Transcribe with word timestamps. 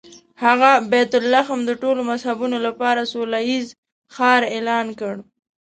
هغه 0.43 0.71
بیت 0.91 1.11
لحم 1.33 1.59
د 1.65 1.71
ټولو 1.81 2.01
مذهبونو 2.11 2.57
لپاره 2.67 3.09
سوله 3.13 3.39
ییز 3.49 3.67
ښار 4.15 4.41
اعلان 4.55 4.87
کړ. 4.99 5.13